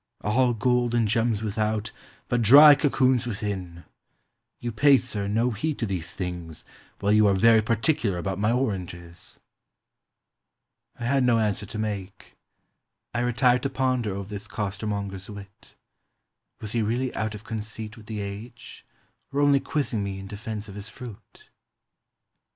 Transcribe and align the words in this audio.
—all 0.21 0.51
gold 0.55 0.95
and 0.95 1.07
gems 1.07 1.43
without, 1.43 1.91
but 2.27 2.41
dry 2.41 2.73
cocoons 2.73 3.25
1.14 3.27 3.27
WAS 3.27 3.39
HE 3.41 3.45
THE 3.45 3.53
ONLY 3.53 3.65
CHEAT? 3.67 3.75
within. 3.75 3.85
You 4.59 4.71
pay, 4.71 4.97
sir, 4.97 5.27
no 5.27 5.51
heed 5.51 5.77
to 5.77 5.85
these 5.85 6.15
things, 6.15 6.65
while 6.99 7.11
you 7.11 7.27
are 7.27 7.35
very 7.35 7.61
particular 7.61 8.17
about 8.17 8.39
my 8.39 8.51
oranges." 8.51 9.39
I 10.99 11.05
had 11.05 11.23
no 11.23 11.37
answer 11.37 11.67
to 11.67 11.77
make. 11.77 12.35
I 13.13 13.19
retired 13.19 13.61
to 13.61 13.69
ponder 13.69 14.15
over 14.15 14.27
this 14.29 14.47
costermonger's 14.47 15.29
wit. 15.29 15.75
Was 16.61 16.71
he 16.71 16.81
really 16.81 17.13
out 17.13 17.35
of 17.35 17.43
conceit 17.43 17.95
with 17.95 18.07
the 18.07 18.21
age, 18.21 18.83
or 19.31 19.39
only 19.41 19.59
quizzing 19.59 20.03
me 20.03 20.17
in 20.17 20.25
defense 20.25 20.67
of 20.67 20.73
his 20.73 20.89
fruit? 20.89 21.51